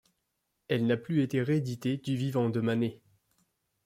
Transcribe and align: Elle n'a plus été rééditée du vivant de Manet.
Elle 0.67 0.87
n'a 0.87 0.97
plus 0.97 1.21
été 1.21 1.43
rééditée 1.43 1.97
du 1.97 2.15
vivant 2.15 2.49
de 2.49 2.59
Manet. 2.59 3.03